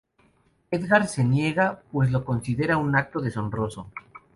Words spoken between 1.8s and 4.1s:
pues lo considera un acto deshonroso.